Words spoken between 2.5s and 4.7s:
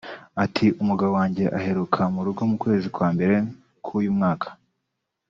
kwezi kwa mbere k’uyu mwaka